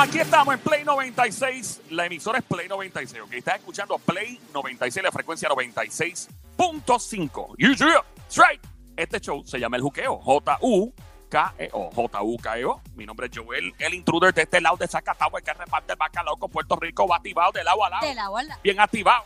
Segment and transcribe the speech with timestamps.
[0.00, 1.80] Aquí estamos en Play 96.
[1.90, 3.20] La emisora es Play 96.
[3.24, 3.32] ¿ok?
[3.32, 7.54] Estás escuchando Play 96, la frecuencia 96.5.
[7.58, 8.04] You do it.
[8.30, 8.64] Straight.
[8.96, 10.18] Este show se llama El Juqueo.
[10.18, 11.90] J-U-K-E-O.
[11.90, 12.80] J-U-K-E-O.
[12.94, 15.98] Mi nombre es Joel, el intruder de este lado de Zacatau, el que reparte el
[15.98, 18.06] bacalao con Puerto Rico, va activado de lado a lado.
[18.06, 18.56] De la bola.
[18.62, 19.24] Bien activado.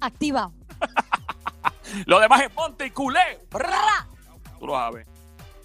[0.00, 0.50] Activa.
[2.06, 3.38] Lo demás es monte y culé.
[4.58, 5.06] Tú lo sabes.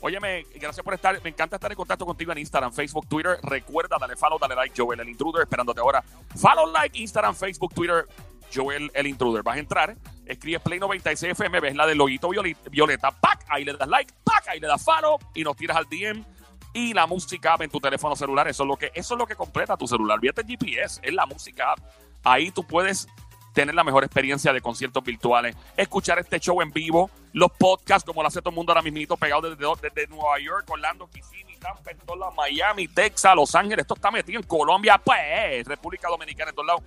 [0.02, 1.22] Óyeme, gracias por estar.
[1.24, 3.38] Me encanta estar en contacto contigo en Instagram, Facebook, Twitter.
[3.44, 6.04] Recuerda, dale follow, dale like, Joel el Intruder, esperándote ahora.
[6.36, 8.08] Follow, like, Instagram, Facebook, Twitter,
[8.54, 9.44] Joel el Intruder.
[9.44, 9.96] Vas a entrar,
[10.26, 12.30] escribes Play 96 FM, ves la del loguito
[12.72, 15.86] violeta, pack, ahí le das like, pack, ahí le das follow y nos tiras al
[15.86, 16.26] DM.
[16.74, 19.28] Y la música app en tu teléfono celular, eso es lo que, eso es lo
[19.28, 20.20] que completa tu celular.
[20.20, 21.80] Fíjate el GPS, es la música app.
[22.24, 23.08] Ahí tú puedes
[23.54, 28.22] tener la mejor experiencia de conciertos virtuales, escuchar este show en vivo, los podcasts como
[28.22, 31.92] lo hace todo el mundo ahora mismito, pegado desde, desde Nueva York, Orlando, Kissimmee, Tampa,
[31.92, 36.50] en todos lados, Miami, Texas, Los Ángeles, esto está metido en Colombia, pues, República Dominicana,
[36.50, 36.84] en todos lados.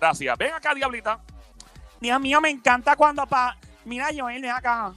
[0.00, 0.38] Gracias.
[0.38, 1.20] Ven acá, Diablita.
[2.00, 3.58] Dios mío, me encanta cuando pa...
[3.84, 4.92] Mira, Joel, ven acá.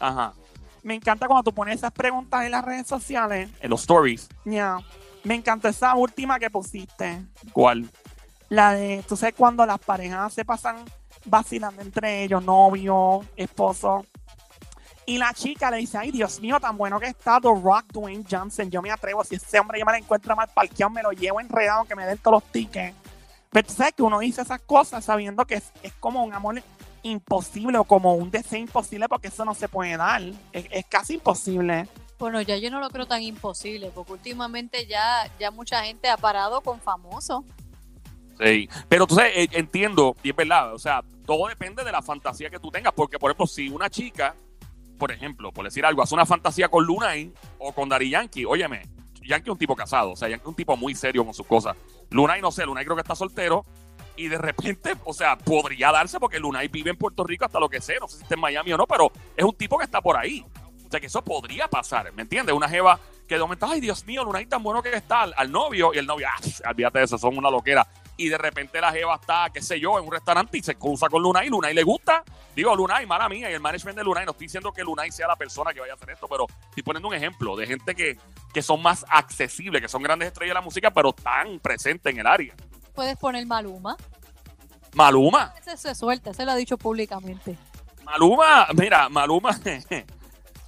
[0.00, 0.32] Ajá.
[0.82, 3.50] Me encanta cuando tú pones esas preguntas en las redes sociales.
[3.60, 4.28] En los stories.
[4.44, 4.78] Ya.
[5.24, 7.22] Me encantó esa última que pusiste.
[7.52, 7.90] ¿Cuál?
[8.48, 10.76] La de, tú sabes, cuando las parejas se pasan
[11.24, 14.04] vacilando entre ellos, novio, esposo.
[15.04, 18.24] Y la chica le dice, ay, Dios mío, tan bueno que está The Rock Dwayne
[18.28, 18.70] Johnson.
[18.70, 21.40] Yo me atrevo, si ese hombre yo me lo encuentro mal parqueado, me lo llevo
[21.40, 22.94] enredado, que me den todos los tickets.
[23.50, 26.60] Pero tú sabes que uno dice esas cosas sabiendo que es, es como un amor
[27.02, 30.22] imposible o como un deseo imposible porque eso no se puede dar.
[30.52, 31.88] Es, es casi imposible.
[32.18, 36.16] Bueno, ya yo no lo creo tan imposible, porque últimamente ya, ya mucha gente ha
[36.16, 37.44] parado con famosos.
[38.38, 38.68] Sí.
[38.88, 42.58] Pero sabes, eh, entiendo, y es verdad, o sea, todo depende de la fantasía que
[42.58, 44.34] tú tengas, porque por ejemplo, si una chica,
[44.98, 48.82] por ejemplo, por decir algo, hace una fantasía con Lunay o con Dari Yankee, óyeme,
[49.26, 51.46] Yankee es un tipo casado, o sea, Yankee es un tipo muy serio con sus
[51.46, 51.76] cosas.
[52.10, 53.64] Lunay no sé, Lunay creo que está soltero
[54.16, 57.68] y de repente, o sea, podría darse porque Lunay vive en Puerto Rico hasta lo
[57.68, 59.84] que sé, no sé si está en Miami o no, pero es un tipo que
[59.84, 60.44] está por ahí.
[60.86, 62.54] O sea, que eso podría pasar, ¿me entiendes?
[62.54, 65.50] Una jeva que de momento, ay, Dios mío, Lunay tan bueno que está al, al
[65.50, 68.92] novio y el novio, ah, olvídate de eso, son una loquera y de repente la
[68.92, 71.82] jeva está, qué sé yo, en un restaurante y se cruza con Lunay, Lunay le
[71.82, 72.24] gusta.
[72.54, 75.28] Digo, Lunay, mala mía, y el management de Lunay, no estoy diciendo que Lunay sea
[75.28, 78.18] la persona que vaya a hacer esto, pero estoy poniendo un ejemplo de gente que,
[78.52, 82.20] que son más accesibles, que son grandes estrellas de la música, pero tan presentes en
[82.20, 82.54] el área.
[82.94, 83.96] Puedes poner Maluma.
[84.94, 87.58] Maluma, Ese se suelta, se lo ha dicho públicamente.
[88.04, 89.50] Maluma, mira, Maluma,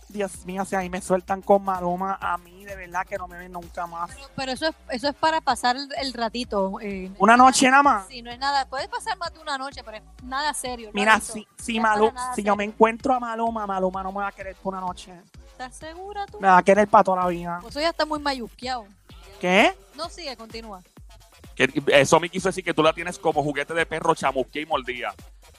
[0.09, 3.37] Dios mío, si ahí me sueltan con Maluma, a mí de verdad que no me
[3.39, 4.11] ven nunca más.
[4.15, 6.79] Pero, pero eso, es, eso es para pasar el, el ratito.
[6.81, 8.07] eh, Una noche nada más.
[8.09, 8.67] Sí, no es nada.
[8.67, 10.91] Puedes pasar más de una noche, pero es nada serio.
[10.95, 14.33] Mira, si, si, Malu, si yo me encuentro a Maluma, Maluma no me va a
[14.33, 15.13] querer por una noche.
[15.53, 16.41] ¿Estás segura tú?
[16.41, 17.59] Me va a querer para toda la vida.
[17.61, 18.87] Pues eso ya está muy mayusqueado.
[19.41, 19.75] ¿Qué?
[19.95, 20.83] No, sigue, continúa.
[21.55, 24.67] que eso me quiso decir que tú la tienes como juguete de perro chamusqué y
[24.67, 25.13] mordía.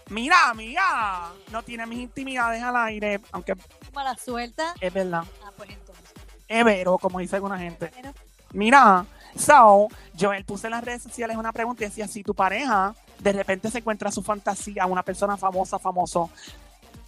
[0.10, 3.54] Mira, mira, no tiene mis intimidades al aire, aunque
[3.94, 4.74] Mala suelta.
[4.80, 5.24] es verdad.
[5.46, 6.06] Ah, pues entonces.
[6.48, 7.92] Es vero, como dice alguna gente.
[8.54, 9.06] Mira,
[9.36, 9.88] so,
[10.20, 13.70] Joel puse en las redes sociales una pregunta y decía, si tu pareja de repente
[13.70, 16.30] se encuentra su fantasía, una persona famosa, famoso,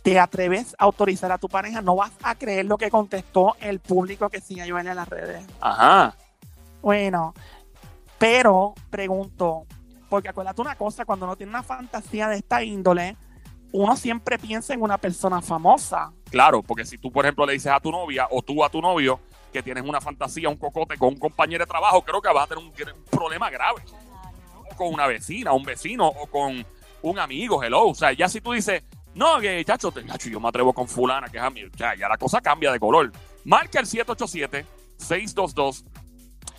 [0.04, 1.82] ¿te atreves a autorizar a tu pareja?
[1.82, 5.10] No vas a creer lo que contestó el público que sigue a Joel en las
[5.10, 5.46] redes.
[5.60, 6.16] Ajá.
[6.82, 7.34] Bueno,
[8.18, 9.66] pero pregunto,
[10.10, 13.16] porque acuérdate una cosa, cuando uno tiene una fantasía de esta índole,
[13.72, 16.12] uno siempre piensa en una persona famosa.
[16.32, 18.82] Claro, porque si tú, por ejemplo, le dices a tu novia o tú a tu
[18.82, 19.20] novio
[19.52, 22.48] que tienes una fantasía, un cocote con un compañero de trabajo, creo que vas a
[22.48, 22.72] tener un,
[23.10, 23.84] problema grave.
[24.72, 26.66] O con una vecina, un vecino o con
[27.02, 27.90] un amigo, hello.
[27.90, 28.82] O sea, ya si tú dices,
[29.14, 31.70] no, que chacho, chacho, yo me atrevo con fulana, que es amigo.
[31.76, 33.12] Ya, ya la cosa cambia de color.
[33.44, 35.84] Marca el 787-622.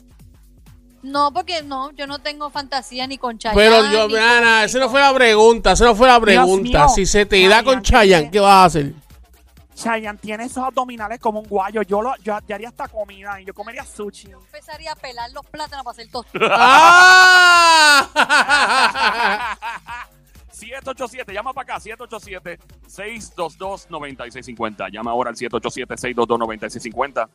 [1.02, 3.60] No, porque no, yo no tengo fantasía ni con Chayanne.
[3.60, 6.88] Pero yo, ni con- ni esa no fue la pregunta, esa no fue la pregunta.
[6.88, 8.92] si se te da con Chayanne, ¿qué vas a hacer?
[9.74, 11.82] Chayanne tiene esos abdominales como un guayo.
[11.82, 14.28] Yo, lo, yo, yo haría hasta comida y yo comería sushi.
[14.28, 16.28] Yo empezaría a pelar los plátanos para hacer tost.
[16.50, 18.08] ¡Ah!
[20.52, 21.80] 787, llama para acá,
[22.86, 24.90] 787-622-9650.
[24.92, 27.28] Llama ahora al 787-622-9650.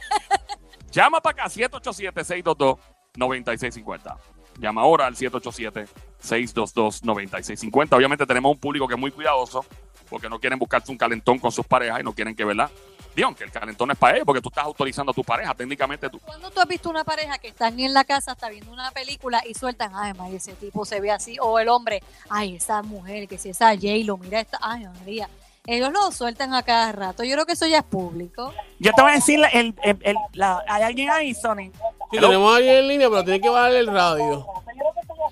[0.92, 4.18] Llama para acá, 787-622-9650.
[4.60, 7.96] Llama ahora al 787-622-9650.
[7.96, 9.66] Obviamente tenemos un público que es muy cuidadoso
[10.10, 12.70] porque no quieren buscarse un calentón con sus parejas y no quieren que, ¿verdad?
[13.16, 15.54] Dios, que el calentón es para ellos porque tú estás autorizando a tu pareja.
[15.54, 18.72] Técnicamente tú, ¿Cuándo tú has visto una pareja que están en la casa, está viendo
[18.72, 21.38] una película y sueltan, ay, María, ese tipo se ve así?
[21.42, 25.30] O el hombre, ay, esa mujer, que si esa J-Lo, mira esta, ay, María.
[25.68, 27.24] Ellos lo sueltan a cada rato.
[27.24, 28.52] Yo creo que eso ya es público.
[28.80, 31.70] Yo te voy a decir, el, el- el- la- ¿hay alguien ahí, Sony?
[32.10, 32.28] Sí, Hello.
[32.30, 34.46] tenemos a alguien en línea, pero tiene que bajarle el radio.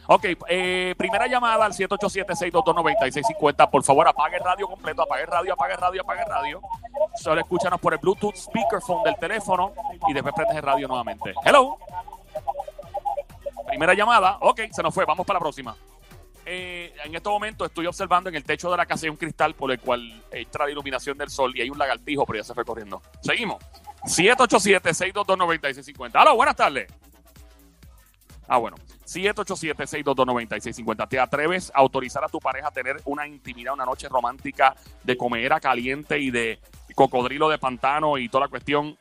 [0.06, 3.70] Ok, eh, primera llamada al 787-622-9650.
[3.70, 6.62] Por favor, apague el radio completo, apague el radio, apague el radio, apague el radio.
[7.20, 9.74] Solo escúchanos por el Bluetooth speakerphone del teléfono
[10.08, 11.34] y después prendes el radio nuevamente.
[11.44, 11.78] Hello.
[13.68, 14.38] Primera llamada.
[14.40, 15.04] Ok, se nos fue.
[15.06, 15.76] Vamos para la próxima.
[16.46, 19.70] Eh, en este momento estoy observando en el techo de la casa un cristal por
[19.70, 22.64] el cual entra la iluminación del sol y hay un lagartijo, pero ya se fue
[22.64, 23.02] corriendo.
[23.22, 23.62] Seguimos.
[24.06, 26.22] 787-622-9650.
[26.22, 26.90] Hola, buenas tardes.
[28.48, 28.78] Ah, bueno.
[29.06, 31.10] 787-622-9650.
[31.10, 34.74] ¿Te atreves a autorizar a tu pareja a tener una intimidad, una noche romántica
[35.04, 36.62] de comedera caliente y de
[36.96, 38.98] cocodrilo de pantano y toda la cuestión?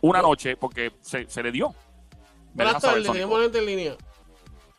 [0.00, 1.74] Una noche, porque se, se le dio.
[2.54, 3.96] Me Buenas tardes, tenemos gente en línea.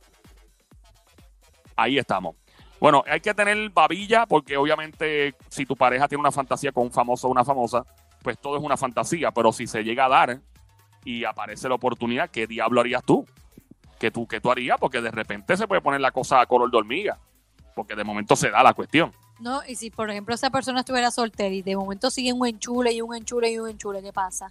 [1.76, 2.36] Ahí estamos.
[2.80, 6.90] Bueno, hay que tener babilla porque obviamente si tu pareja tiene una fantasía con un
[6.90, 7.84] famoso o una famosa,
[8.22, 9.30] pues todo es una fantasía.
[9.30, 10.40] Pero si se llega a dar
[11.04, 13.26] y aparece la oportunidad, ¿qué diablo harías tú?
[14.00, 14.78] ¿Qué tú, qué tú harías?
[14.80, 17.18] Porque de repente se puede poner la cosa a color de hormiga.
[17.74, 19.12] Porque de momento se da la cuestión.
[19.40, 22.92] No, y si por ejemplo esa persona estuviera soltera y de momento sigue un enchule
[22.92, 24.50] y un enchule y un enchule, ¿qué pasa?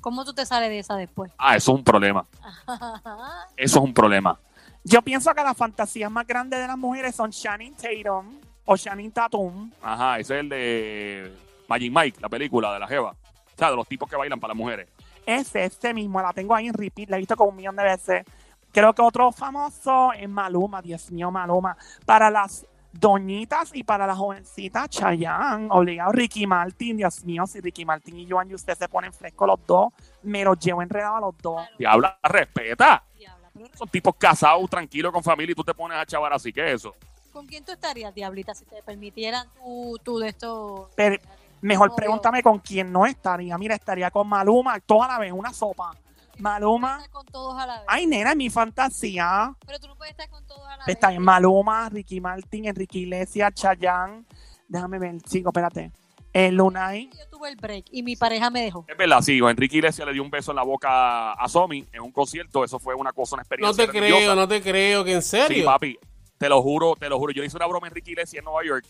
[0.00, 1.30] ¿Cómo tú te sales de esa después?
[1.38, 2.26] Ah, eso es un problema.
[3.56, 4.38] Eso es un problema.
[4.82, 9.12] Yo pienso que las fantasías más grandes de las mujeres son Shannon Tatum o Shannon
[9.12, 9.70] Tatum.
[9.82, 11.36] Ajá, ese es el de
[11.68, 13.10] Magic Mike, la película de la Jeva.
[13.10, 14.88] O sea, de los tipos que bailan para las mujeres.
[15.26, 17.84] Ese, ese mismo, la tengo ahí en repeat, la he visto como un millón de
[17.84, 18.24] veces.
[18.72, 21.76] Creo que otro famoso es Maluma, Dios mío, Maluma.
[22.06, 27.84] Para las doñitas y para las jovencitas, Chayanne, obligado, Ricky Martin, Dios mío, si Ricky
[27.84, 31.20] Martin y Joan y usted se ponen frescos los dos, me los llevo enredados a
[31.20, 31.62] los dos.
[31.78, 33.04] Diabla, respeta.
[33.16, 36.52] Diabla, pero Son tipos casados, tranquilos, con familia y tú te pones a chavar así.
[36.52, 36.94] ¿Qué es eso?
[37.32, 40.90] ¿Con quién tú estarías, Diablita, si te permitieran tú, tú de esto?
[40.96, 41.16] Pero
[41.60, 41.96] mejor Obvio.
[41.96, 43.56] pregúntame con quién no estaría.
[43.56, 45.92] Mira, estaría con Maluma toda la vez, una sopa.
[46.40, 46.96] Maluma.
[46.96, 47.84] Estar con todos a la vez.
[47.88, 49.54] Ay, nena, es mi fantasía.
[49.66, 51.16] Pero tú no puedes estar con todos a la Está vez.
[51.16, 54.24] en Maluma, Ricky Martin, Enrique Iglesias, Chayanne.
[54.68, 55.90] Déjame ver, chico, espérate.
[56.32, 57.10] El Lunay.
[57.10, 58.84] Yo tuve el break y mi pareja me dejó.
[58.86, 62.00] Es verdad, sí, Enrique Iglesias le dio un beso en la boca a Somi en
[62.02, 62.62] un concierto.
[62.62, 63.86] Eso fue una cosa, una No experiencia.
[63.86, 64.20] te religiosa.
[64.22, 65.64] creo, no te creo, que en Sí, serio.
[65.64, 65.98] papi,
[66.38, 67.32] te lo juro, te lo juro.
[67.32, 68.84] Yo le hice una broma a Enrique Iglesias en Nueva York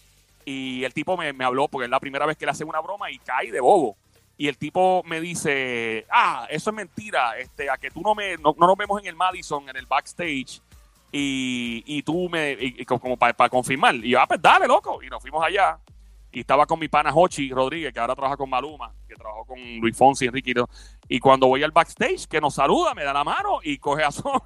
[0.45, 2.81] y el tipo me, me habló porque es la primera vez que le hace una
[2.81, 3.97] broma y cae de bobo.
[4.41, 8.39] Y el tipo me dice, ah, eso es mentira, este, a que tú no me,
[8.39, 10.63] no, no nos vemos en el Madison, en el backstage,
[11.13, 13.97] y, y tú me, y- y como para confirmar.
[13.97, 15.03] Y yo, ah, pues dale, loco.
[15.03, 15.79] Y nos fuimos allá.
[16.33, 19.59] Y estaba con mi pana Hochi Rodríguez, que ahora trabaja con Maluma, que trabajó con
[19.79, 20.53] Luis Fonsi, Enrique.
[20.53, 20.71] y todo.
[21.07, 24.11] Y cuando voy al backstage, que nos saluda, me da la mano y coge a
[24.13, 24.41] Sony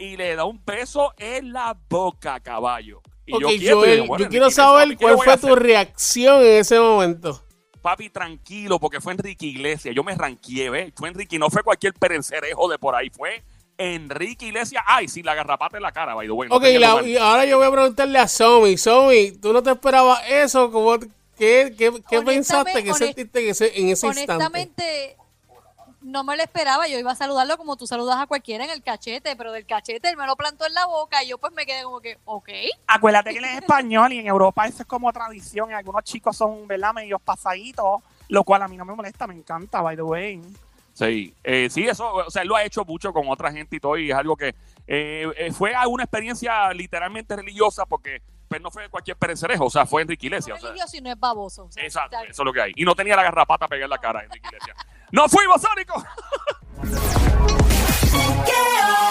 [0.00, 3.00] y le da un beso en la boca, caballo.
[3.24, 5.56] Y ok, yo, quieto, y Joel, digo, bueno, yo quiero saber ¿qué cuál fue tu
[5.56, 7.42] reacción en ese momento.
[7.82, 9.94] Papi, tranquilo, porque fue Enrique Iglesias.
[9.94, 10.92] Yo me ranqué, ¿ves?
[10.96, 13.42] Fue Enrique, y no fue cualquier perencerejo de por ahí, fue
[13.76, 14.82] Enrique Iglesias.
[14.86, 16.48] Ay, sí, la garrapata en la cara, by the way.
[16.48, 18.76] no Ok, la- y ahora yo voy a preguntarle a Somi.
[18.78, 20.70] Somi, ¿tú no te esperabas eso?
[20.70, 20.98] ¿Cómo,
[21.36, 24.32] ¿Qué, qué, qué Honestamente, pensaste, qué sentiste en ese, en ese instante?
[24.32, 25.16] Honestamente,
[26.02, 26.88] no me lo esperaba.
[26.88, 30.08] Yo iba a saludarlo como tú saludas a cualquiera en el cachete, pero del cachete
[30.08, 32.48] él me lo plantó en la boca y yo pues me quedé como que, ok.
[32.86, 35.70] Acuérdate que él es español y en Europa eso es como tradición.
[35.70, 36.92] Y algunos chicos son, ¿verdad?
[36.94, 38.02] Medios pasaditos.
[38.28, 40.40] Lo cual a mí no me molesta, me encanta, by the way.
[40.94, 43.80] Sí, eh, sí, eso, o sea, él lo ha hecho mucho con otra gente y
[43.80, 44.54] todo, y es algo que
[44.86, 49.86] eh, eh, fue una experiencia literalmente religiosa porque pues, no fue cualquier perecerejo, o sea,
[49.86, 50.58] fue Enrique No Iglesias.
[50.58, 51.64] es o sea, religioso y no es baboso.
[51.64, 52.72] o sea, exacto, eso es lo que hay.
[52.76, 54.76] Y no tenía la garrapata pegada en la cara, Enrique Iglesias.
[55.12, 56.02] ¡No fuimos, Sónico!